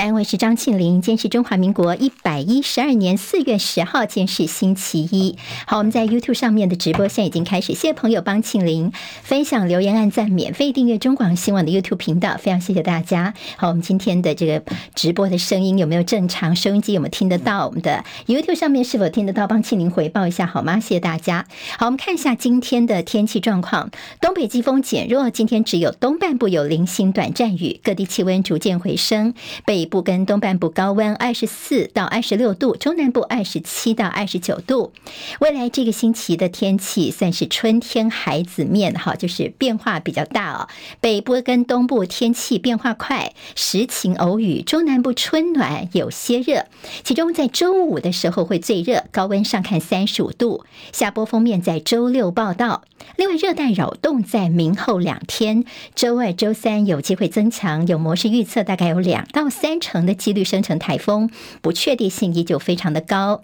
[0.00, 5.36] 在安徽是张庆玲，今天是中华民国一百一十二年四月十号，今天是星期一。
[5.66, 8.90] 好，我们在 YouTube 上面的直播现在已经开始，谢谢朋友帮庆玲
[9.22, 13.34] 分享、留言、按赞、免费订阅中广新闻网的 YouTube 频道，非常谢谢大家。
[13.58, 14.62] 好，我们今天的这个
[14.94, 16.56] 直播的声音有没有正常？
[16.56, 17.66] 收音机有没有听得到？
[17.66, 19.46] 我们的 YouTube 上面是否听得到？
[19.46, 20.80] 帮庆玲回报一下好吗？
[20.80, 21.44] 谢谢大家。
[21.78, 29.34] 好，我们看一下今天的天气状况，东北季风减弱，今天只有东半部有零星短暂雨，各地气温逐渐回升，
[29.66, 29.89] 北。
[29.90, 34.92] 部跟东半部高温二十四到二十六度，中南部二十七到二十九度。
[35.40, 40.68] 未来这个星期的天气算是春天孩子面哈，就是变化比较大哦。
[41.00, 46.66] 北部跟东部天气变化快，时晴偶雨，中南部春暖有些热。
[47.02, 50.64] 其中在周五的时候会最热，高温上看三十五度。
[50.92, 52.84] 下波封面在周六报道。
[53.16, 55.64] 另外，热带扰动在明后两天，
[55.96, 59.79] 周二、周三有机会增强，有模式预测大概有两到三。
[59.80, 63.42] 成的几率生成台风，不确定性依旧非常的高。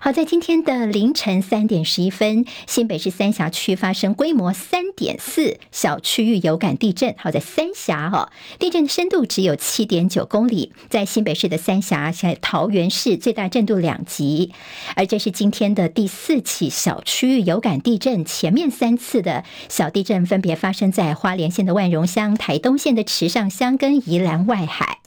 [0.00, 7.14] 好，在今天的凌晨三点十一分，新北市三峡区发生规模三点四小区域有感地震。
[7.18, 14.52] 好，在三峡哈，地震深度只有七点九公里，在新北市的三峡，在桃园市最大震度两级。
[14.94, 24.98] 而这是今天的第四起小区域有感地震，前面三次的小地震分别发生在花莲县的万荣乡、台东县的池上乡跟宜兰外海。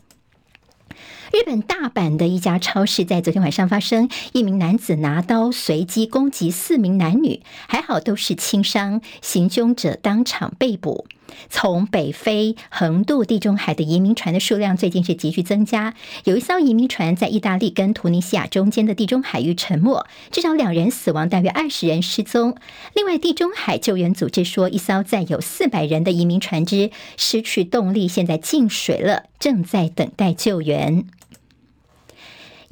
[1.32, 11.08] 日本大阪的一家超市在昨天晚上发生，一名男子拿刀随机攻击四名男女，还好都是轻伤，行凶者当场被捕。
[11.50, 15.94] 从北非横渡地中海的移民船的数量最近是急剧增加，
[16.26, 22.58] 有一艘移民船在意大利跟突尼西亚中间的地中海域沉没，至少两人死亡，大约二十人失踪。
[22.94, 31.06] 另外，地中海救援组织说，一艘载有四百人的移民船只失去动力，现在进水了，正在等待救援。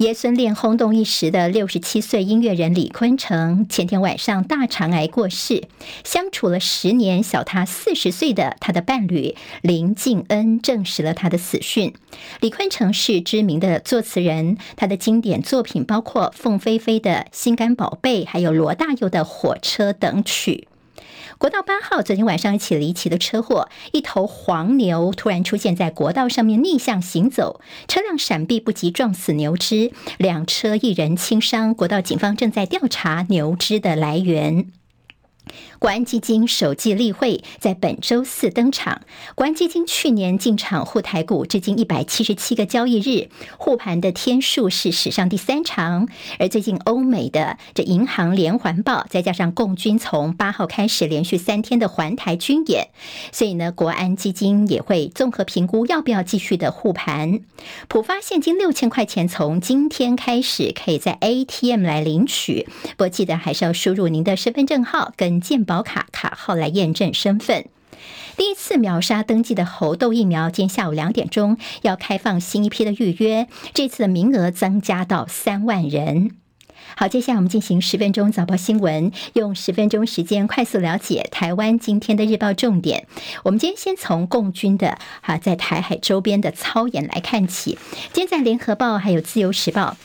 [0.00, 5.64] 爷孙恋轰动一时的六十七岁音乐人李坤城，前天晚上大肠癌过世。
[6.04, 11.92] 相处了十年，小他四十岁的他的伴侣林敬恩证实了他的死讯。
[12.40, 20.66] 李坤城是知名的作词人，他的经典作品包括凤飞飞的《心肝宝贝》，还有罗大佑的《火车》等曲。
[21.40, 31.74] 国道八号昨天晚上一起离奇的车祸，一头黄牛突然出现在国道上面逆向行走，车辆闪避不及撞死牛只，两车一人轻伤。
[31.74, 34.70] 国道警方正在调查牛只的来源。
[35.80, 39.00] 国安基金首季例会在本周四登场。
[39.34, 46.06] 国安基金去年进场护台股，至今一百七十七个交易日，护盘的天数是史上第三长。
[46.38, 52.88] 而最近欧美的这银行连环爆，再加上共军从八号开始连续三天的环台军演，
[53.32, 57.40] 所以呢，国安基金也会综合评估要不要继续的护盘。
[57.88, 67.66] 普发现金六千块钱，从今天开始可以在 ATM 来领取，不过记得还是要输入您的身份证号跟健保卡卡号来验证身份。
[68.36, 76.32] 第一次秒杀登记的猴痘疫苗，今天下午两点钟要开放新一批的预约，这次的名额增加到三万人。
[76.96, 83.06] 好，接下来我们进行十分钟早报新闻，用十分钟时间快速了解台湾今天的日报重点。
[83.44, 87.78] 我们今天先从共军的哈在台海周边的操演来看起。
[88.12, 89.96] 今天在联合报还有自由时报。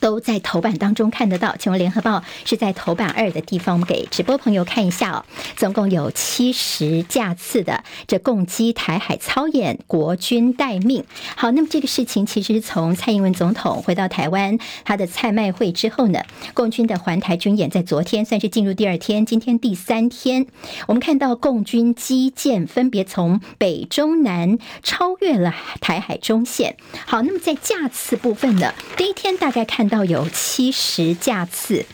[0.00, 5.24] 都在头版当中看得到，请问联合报是在头版二的地方，我们给直播朋友看一下哦。
[5.56, 11.04] 总共有七十架次的这共机台海操演，国军待命。
[11.36, 16.22] 好，那么这个事情其实从蔡英文总统回到台湾，他的蔡麦会之后呢，
[16.54, 20.46] 共军的环台军演在昨天算是进入第二天，今天第三天，
[20.86, 26.76] 我们看到共军机舰分别从北中南超越了台海中线。
[27.06, 29.81] 好，那么在架次部分呢，第一天大概看。
[29.82, 31.84] 看到有七十架次。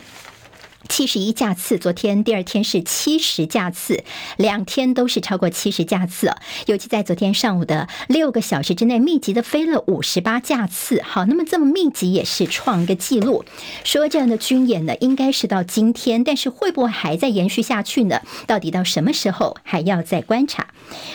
[0.89, 4.03] 七十一架次，昨天第二天是七十架次，
[4.37, 6.35] 两天都是超过七十架次。
[6.67, 11.01] 尤其在昨天上午的六个小时之内，密集的飞了五十八架次。
[11.03, 13.45] 好，那么这么密集也是创一个记录。
[13.85, 18.23] 说这样的军演呢，应该是到今天，但是会不会还在延续下去呢？
[18.47, 20.69] 到底到什么时候还要再观察。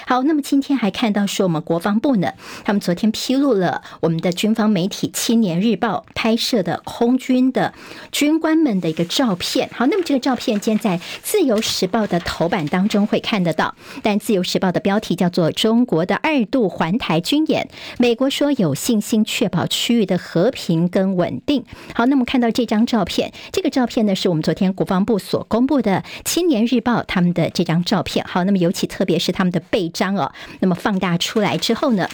[0.06, 2.33] 好，那么今天还看到说我们国防部呢，
[2.63, 7.74] 他们昨天披露了我们的军方媒体《青年日报》拍摄的空军的
[8.12, 9.62] 军官们的一个照片。
[9.71, 21.63] 好，那么这个照片今天在《自由时报》的头版当中会看得到，但《自由时报》的标题叫做“中国的二度环台军演”，美国说有信心确保区域的和平跟稳定。
[21.94, 28.25] 好，那么看到这张照片，这个照片呢是我们昨天国防部所公布的《青年日报》他们的这张照片。
[28.27, 32.10] 好，那么尤其特别是他们的背章哦，那么放大出来之后呢，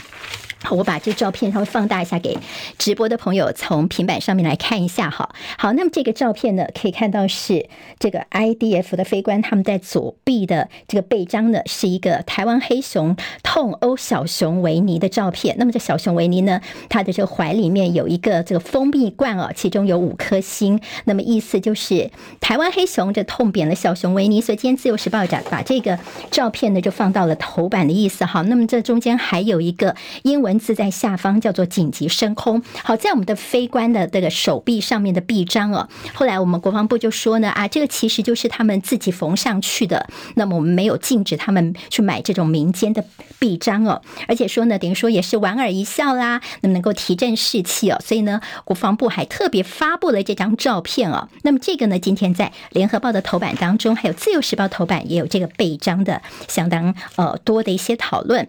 [0.61, 2.37] 好，我把这照片稍微放大一下，给
[2.77, 5.09] 直播的朋友从平板上面来看一下。
[5.09, 15.55] 哈，好，那么这个照片呢，可以看到是这个 IDF 的飞官，他们在左臂的这个背章呢，是一个台湾黑熊痛殴小熊维尼的照片。
[15.57, 16.59] 那么这小熊维尼呢，
[16.89, 20.81] 它的这个怀里面有一个这个蜂蜜罐哦，其中有五颗星。
[21.05, 22.11] 那么意思就是
[22.41, 25.97] 台湾黑熊这痛扁了小熊维尼，所以今天自由时报讲把这个
[26.29, 28.25] 照片呢就放到了头版的意思。
[28.25, 30.48] 好，那么这中间还有一个英文。
[30.49, 32.63] 文字在下方叫做紧急升空。
[32.83, 40.07] 好，在我们的飞官的这个手臂上面的臂章哦，后来我们国防部就说呢，啊，这个其实就是他们自己缝上去的。
[40.33, 43.05] 那么我们没有禁止他们去买这种民间的
[43.37, 48.01] 臂章哦，而且说呢，等于说也是莞尔一笑啦，那么能够提振士气哦。
[48.03, 51.29] 所以呢，国防部还特别发布了这张照片哦。
[51.43, 58.47] 那么这个呢，今天在联合报的头版当中，还有自由时报头版也有这个臂章的相当呃多的一些讨论。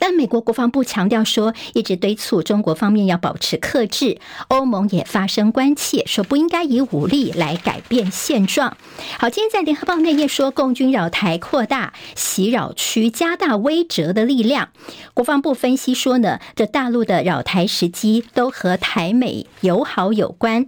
[0.00, 4.18] 但美国国防部强调说，一直敦促中国方面要保持克制。
[4.48, 8.76] 欧盟也发声关切，说不应该以武力来改变现状。
[9.18, 14.70] 好，今天在联合报内页说，共军扰台扩大袭扰区，加大威慑的力量。
[15.14, 20.66] 国防部分析说呢，这大陆的扰台时机都和台美友好有关。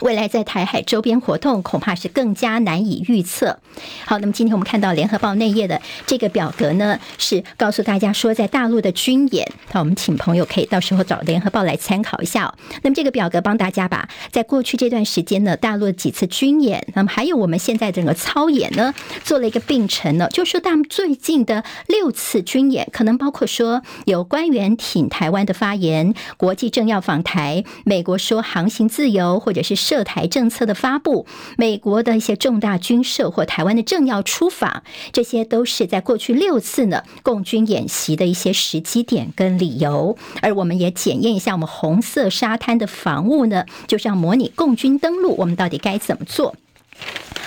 [0.00, 3.58] 未来在台海周边活动恐怕是更加难以预测。
[4.04, 9.50] 好，那么今天我们看到联合报内页的这个表格呢，是告诉大家说，在大陆的军演。
[9.72, 12.54] 那我们请朋友可以到时候找联合报来参考一下。
[12.82, 18.94] 那么这个表格帮大家把在过去这段时间呢，大陆几次军演，那么还有我们现在整个操演呢，
[19.24, 29.87] 做了一个并陈呢，就说他们最近的六次军演，可能包括说有官员挺台湾的发言，国际政要访台，美国说航行自由，或者是。
[29.88, 31.24] 涉台政策的发布，
[31.56, 34.82] 美国的一些重大军设或台湾的政要出访，
[35.12, 40.18] 这些都是在过去六次呢共军演习的一些时机点跟理由。
[40.42, 46.54] 而我们也检验一下，我们红色沙滩的防务呢，就是要模拟共军登陆，我们到底该怎么做？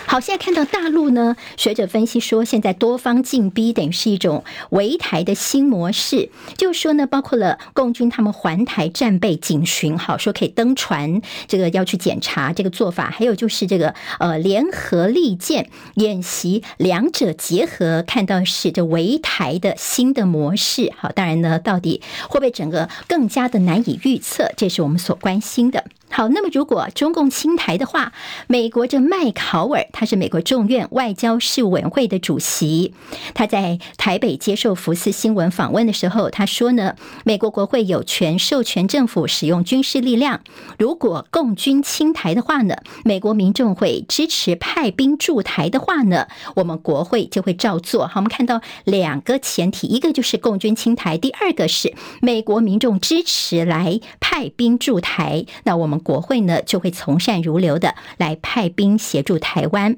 [0.08, 6.30] 好，现在看到大陆呢，学者分析说，现在多方进逼，等于是一种围台的新模式。
[6.58, 20.92] 就是说呢，包括了共军他们环台战备警巡，好说可以登船，这个要去检查这个做法，还有就是这个呃联合利剑演习，两者结合，看到是这围台的新的模式。
[20.98, 25.86] 好，当然呢，到底会不会整个更加的难以预测，这是我们所关心的。
[26.14, 28.12] 好，那么如果中共侵台的话，
[28.48, 32.94] 美国这麦考尔他是美国众院外交事务委员会的主席，
[33.34, 40.42] 他在台北接受福斯新闻访问的时候，他说呢，美国国会有权授权政府使用军事力量，
[40.78, 42.76] 如果共军侵台的话呢，
[43.06, 46.28] 美国民众会支持派兵驻台的话呢，
[46.58, 48.06] 我们国会就会照做。
[48.08, 56.01] 好，我们看到两个前提，一个就是共军侵台，第二个是美国民众支持来派兵驻台，那我们。
[56.02, 59.96] 国会呢，就会从善如流的来派兵协助台湾。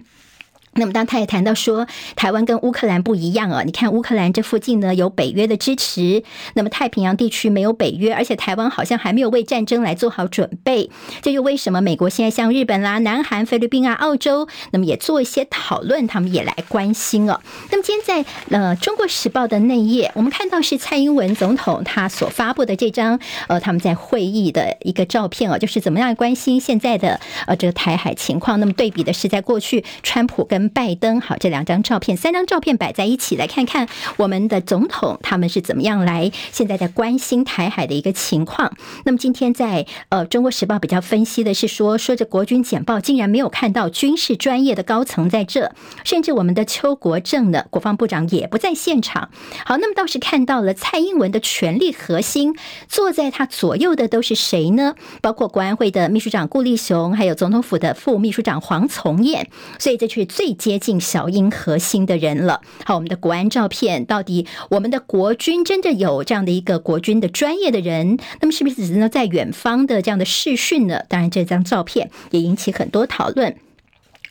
[0.75, 6.24] 那么，当他也谈到说，台湾跟乌克兰不一样啊，你看乌克兰这附近呢有北约的支持，
[6.56, 10.90] 那么太平洋地区没有北约，而且台湾好像还没有为战争来做好准备。
[11.22, 17.40] 这就为什么美国现在像日本啦、南韩、菲律宾啊、澳洲，那么也做一些讨论，他们也来关心哦。
[17.72, 28.60] 那么今天在呃《中国时报》的内页，我们看到是蔡英文总统他所发布的这张呃他们在会议的一个照片哦，就是怎么样关心现在的呃这个台海情况。
[28.60, 38.74] 那么对比的是在过去川普跟拜登，好，这两张照片，三张照片摆在一起，来看看我们的总统他们是怎么样来现在在关心台海的一个情况。
[39.05, 45.74] 那么今天在呃《中国时报》比较分析的是说，说这国军简报竟然没有看到军事专业的高层在这，
[46.05, 49.29] 甚至我们的邱国正呢，国防部长也不在现场。
[49.65, 52.55] 好，那么倒是看到了蔡英文的权力核心
[52.88, 54.96] 坐在他左右的都是谁呢？
[55.22, 59.50] 包括国安会的秘书长顾立雄，还有总统府的副秘书长黄从彦。
[59.77, 60.52] 所以这就是最。
[60.53, 62.62] 接近小英核心的人了。
[62.86, 68.17] 好，我们的国安照片，到底我们的国军真的有这样的一个国军的专业的人？
[68.41, 71.01] 那么是不是只能在远方的这样的视讯呢？
[71.10, 73.55] 当然，这张照片也引起很多讨论。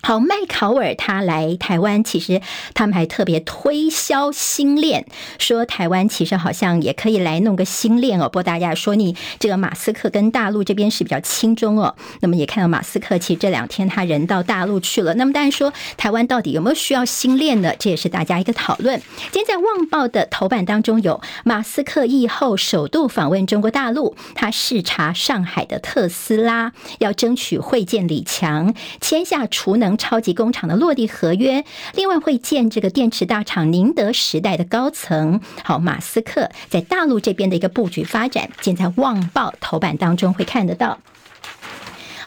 [0.05, 2.41] 好，麦考尔他来台湾，其实
[2.75, 5.07] 他们还特别推销新链，
[5.39, 8.25] 说台湾其实好像也可以来弄个新链哦。
[8.25, 11.95] 不过大家说你这个马斯克跟大陆这边是比较亲中哦。
[12.19, 15.15] 那么也看到马斯克其实这两天他人到大陆去了。
[15.15, 17.73] 那么当然说台湾到底有没有需要新链呢？
[17.79, 19.01] 这也是大家一个讨论。
[19.31, 29.92] 今天在《旺报》的头版当中有马斯克疫后首度访问中国大陆，他视察上海的特斯拉，要争取会见李强，签下储能。
[29.97, 35.41] 超级工厂的落地合约，另外会建这个电池大厂宁德时代的高层。
[35.63, 40.99] 好，马斯克在大陆这边的一个布局发展，现在《旺报》头版当中会看得到。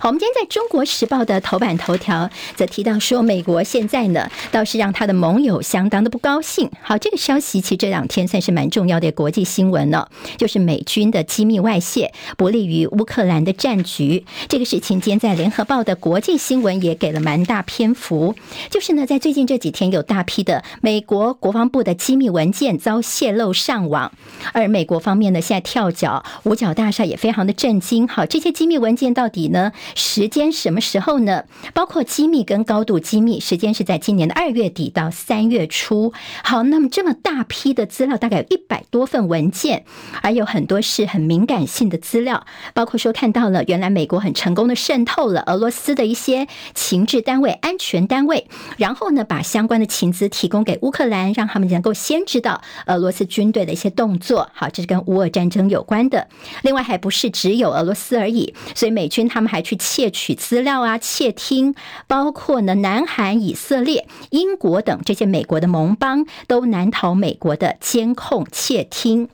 [0.05, 6.69] 我们今天在中国时报的头版头条则提到说，美国现在呢倒是让他的盟友相当的不高兴。
[6.83, 10.07] 好，这个消息其实这两天算是蛮重要的国际新闻了，
[10.37, 14.23] 就是美军的机密外泄不利于乌克兰的战局。
[14.47, 18.35] 这个事情今天在联合报的国际新闻也给了蛮大篇幅，
[18.69, 24.11] 就是呢在最近这几天有大批的美国国防部的机密文件遭泄露上网，
[24.53, 28.07] 而美国方面呢现在跳脚，五角大厦也非常的震惊。
[28.07, 29.71] 好，这些机密文件到底呢？
[29.95, 31.45] 时间什么时候呢？
[31.73, 36.11] 包括机密跟高度机密，时间是在今年的二月底到三月初。
[36.43, 54.49] 好，那么这么大批的资料，大概有一百多份文件，还有很多是很敏感性的资料，包括说看到了原来美国很成功的渗透了俄罗斯的一些情治单位、安全单位，然后呢把相关的情资提供给乌克兰，让他们能够先知道俄罗斯军队的一些动作。
[54.53, 56.27] 好，这是跟乌俄战争有关的。
[56.63, 59.74] 另外还不是只有俄罗斯而已，所以美军他们还去。
[59.75, 61.75] 窃取资料啊，窃听，
[62.07, 69.29] 包括呢，南韩、以色列、英国等这些美国的盟邦，都难逃美国的监控窃听。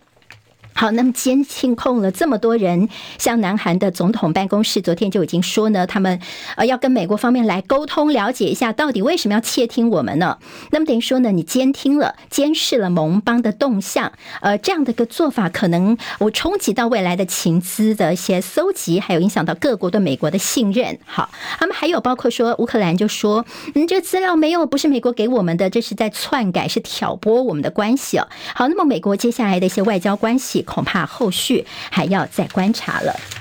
[0.73, 6.19] 好，那么监听控了这么多人，像南韩的总统办公室昨天就已经说呢，他们
[6.55, 10.37] 呃要跟美国方面来沟通，了解一下到底为什么要窃听我们呢？
[10.71, 14.11] 那么等于说呢，你监听了、监视了盟邦的动向，
[14.41, 20.97] 呃，这样的一个做法，可能我冲击到未来的情资的一些搜集，还有影响到各国对美国的信任。
[21.05, 28.27] 好，他们还有包括说乌克兰就说，嗯，这个资料没有，不是美国给我们的，这是在篡改，是挑拨我们的关系哦。
[28.55, 30.60] 好，那么美国接下来的一些外交关系。
[30.63, 33.40] 恐怕后续还要再观察了。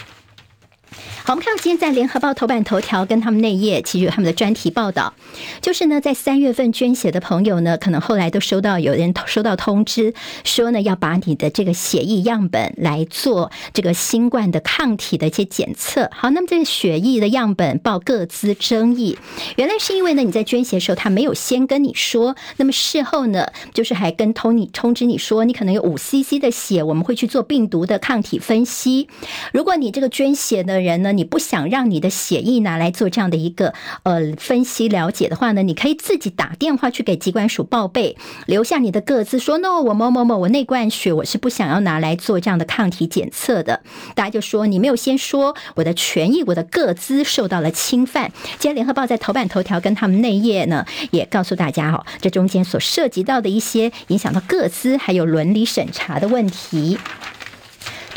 [1.30, 5.14] 好，我们看到今天在联合报头版头条跟他们内页，其实有他们的专题报道，
[5.60, 16.10] 就是呢，在三月份捐血的朋友呢，可能后来都收到有人收到通知，说呢要把你的这个血液样本来做这个新冠的抗体的一些检测。
[16.12, 19.16] 好，那么这个血液的样本报各自争议，
[19.54, 29.06] 原来是因为呢你在捐血的时候他没有先跟你说，那么事后呢就是还跟通你通知你说你可能有五 CC 的血，我们会去做病毒的抗体分析。
[29.52, 33.74] 如果你这个捐血的人呢，你不想让你的血液拿来做这样的一个
[34.04, 43.82] 呃分析了解的话呢，你可以自己打电话去给疾管署报备，留下你的个资，说 no，我某某某，我那罐血我是不想要拿来做这样的抗体检测的。
[44.14, 48.32] 大家就说你没有先说我的权益，我的个资受到了侵犯。
[48.58, 56.96] 今天联合报在头版头条跟他们内页呢，也告诉大家哦，这中间所涉及到的一些影响到个资还有伦理审查的问题。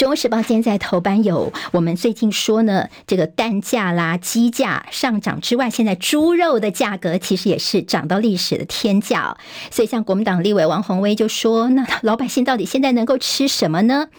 [0.03, 9.37] 中时报今天在头版有我们最近说呢，这个蛋价啦、鸡价上涨之外，现在猪肉的价格其实也是涨到历史的天价。
[9.71, 14.09] 所以像国民党立委王鸿薇就说：“那老百姓到底现在能够吃什么呢？”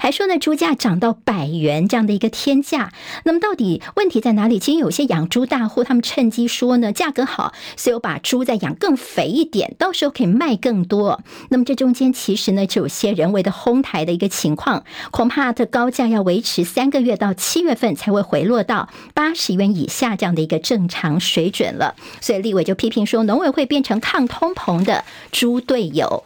[0.00, 2.90] 还说呢，猪价涨到百元这样的一个天价。
[3.24, 4.58] 那么到底问题在哪里？
[4.58, 11.22] 其实有些养猪大户他们趁机说呢，价格好，所以我把猪再养更肥一点，到时候可以卖更多。
[11.50, 14.84] 那么这中间其实呢，就有些人为的哄抬的一个情况。
[15.10, 26.24] 恐怕的高价要维持三个月到七月份才会回落到八十元以下这样的一个正常水准了，所以立委就批评说，农委会变成抗通膨的猪队友。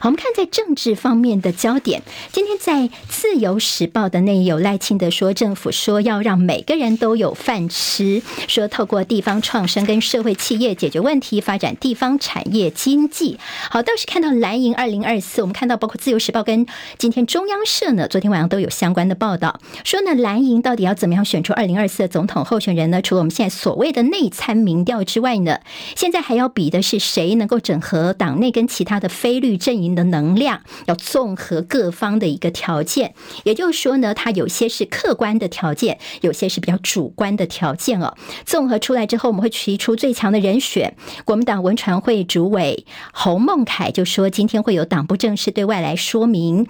[0.00, 2.02] 好，我们看在政治方面的焦点。
[2.30, 13.38] 今天在《自由时报》的内有赖清德说，政府说要让每个人都有饭吃，说透过地方创生跟社会企业解决问题，发展地方产业经济。
[13.70, 16.64] 好，倒是看到蓝营二零二四，我们看到包括《自由时报》跟
[16.96, 23.02] 今天中央社呢，昨天晚上都有相关的报道，说呢蓝营到底要怎么样选出二零二四的总统候选人呢？
[23.02, 25.58] 除了我们现在所谓的内参民调之外呢，
[25.96, 29.87] 现在还要比的是谁能够整合党内跟其他的非绿阵营。
[29.94, 33.14] 的能量要综合各方的一个条件，
[33.44, 38.14] 也就是说呢，它有些是客观的条件，有些是比较主观的条件哦。
[38.44, 40.94] 综合出来之后，我们会提出最强的人选。
[41.24, 46.66] 国民党文传会主委侯孟凯就说，今天会有党部正式对外来说明，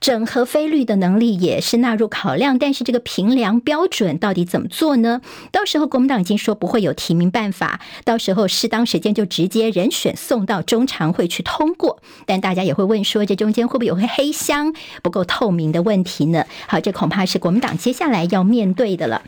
[0.00, 2.58] 整合非绿的能力也是纳入考量。
[2.58, 5.22] 但是这个评量标准到底怎么做呢？
[5.50, 12.02] 到时候国民党已经说不会有提名办法，到时候适当时间就直接人选送到中常会去通过。
[12.26, 12.57] 但大。
[12.58, 16.44] 大家也会问说，这中间会不会有个黑箱不够透明的问题呢？
[16.66, 19.22] 好，这恐怕是国民党接下来要面对的了。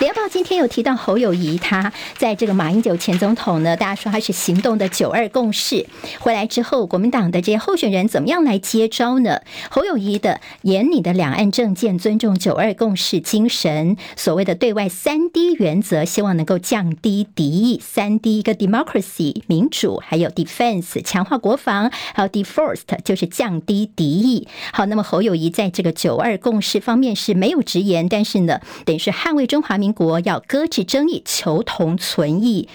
[0.00, 5.86] 联报今天有提到侯友谊，他在这个马英九前总统呢，大家说他是行动的九二共识。
[6.18, 9.42] 回来之后，国民党的这些候选人怎么样来接招呢？
[9.70, 17.80] 侯友谊的眼里的两岸政见，尊重九二共识精神，所谓的对外三 D 原则，希望能够降低敌意。
[17.80, 24.48] 三 D 一个 democracy 民主，还有 defense 强化国防，还有 defrost 就是降低敌意。
[24.72, 32.68] 好，那么侯友谊在这个九二共识方面是没有直言，但是呢，等于是捍卫中华民国，要搁置争议，求同存异。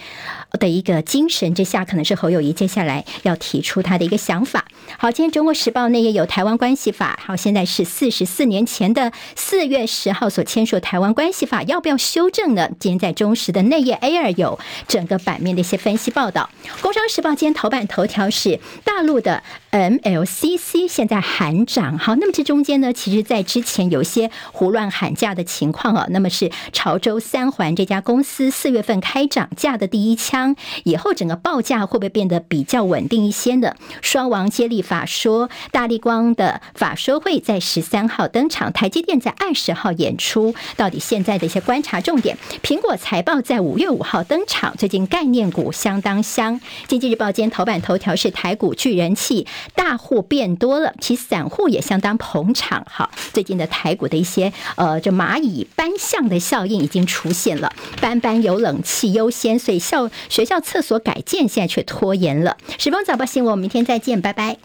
[0.57, 4.65] 的一个精神之下，可能是侯友谊接下来要提出他的一个想法。
[4.97, 12.69] 好，今天《中国时报》内页有《台湾关系法》，好，现在是四十四年前的四月十号所签署《台湾关系法》，要不要修正呢？
[12.79, 16.49] 今天在中时的内页 A 二有整个版面的一些分析报道。
[16.81, 30.46] 《工商时报》今天头版头条是大陆的 MLCC 现在喊涨，好，那么这中间呢，其实在之前有一些胡乱喊价的情况啊，那么是潮州三环这家公司四月份开涨价的第一枪。
[30.83, 33.73] 以后整个报价会不会变得比较稳定一些呢？
[34.01, 42.37] 双王接力法说，大力光的法说会在十三号登场，台积电在二十号演出，到底现在的一些观察重点？
[42.63, 46.59] 苹果财报在五月五号登场，最近概念股相当香。
[46.87, 52.85] 经济日报今天头版头条是台股聚人气，大户变多了，其散户也相当捧场。
[52.89, 60.09] 好，最近的台股的一些呃，这蚂蚁搬象的效应已经出现了，搬搬有冷气优先，所以效。
[60.29, 62.57] 学校厕所改建现在却拖延了。
[62.77, 64.57] 时报早报新闻，我们明天再见，拜拜。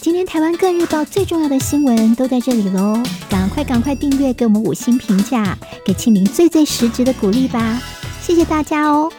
[0.00, 7.82] 今天台湾各日报最重要的新闻都在这里喽，赶快赶快订阅，给我们五星评价，给清明最最实质的鼓励吧，
[8.22, 9.10] 谢谢大家哦。